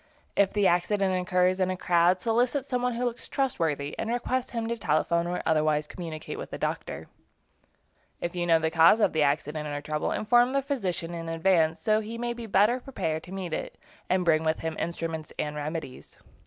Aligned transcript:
If 0.35 0.51
the 0.51 0.65
accident 0.65 1.13
occurs 1.21 1.59
in 1.59 1.69
a 1.69 1.77
crowd, 1.77 2.21
solicit 2.21 2.65
some 2.65 2.81
one 2.81 2.93
who 2.95 3.05
looks 3.05 3.27
trustworthy, 3.27 3.93
and 3.99 4.09
request 4.09 4.49
him 4.49 4.67
to 4.67 4.75
telephone 4.75 5.27
or 5.27 5.43
otherwise 5.45 5.85
communicate 5.85 6.39
with 6.39 6.51
a 6.53 6.57
doctor. 6.57 7.07
If 8.19 8.35
you 8.35 8.47
know 8.47 8.57
the 8.57 8.71
cause 8.71 8.99
of 8.99 9.13
the 9.13 9.21
accident 9.21 9.67
or 9.67 9.79
trouble 9.81 10.11
inform 10.11 10.53
the 10.53 10.63
physician 10.63 11.13
in 11.13 11.29
advance, 11.29 11.81
so 11.81 11.99
that 11.99 12.05
he 12.07 12.17
may 12.17 12.33
be 12.33 12.47
better 12.47 12.79
prepared 12.79 13.21
to 13.25 13.31
meet 13.31 13.53
it 13.53 13.77
and 14.09 14.25
bring 14.25 14.43
with 14.43 14.61
him 14.61 14.75
instruments 14.79 15.33
and 15.37 15.55
remedies. 15.55 16.17